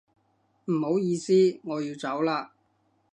[0.65, 1.31] 唔好意思，
[1.61, 2.53] 我要走啦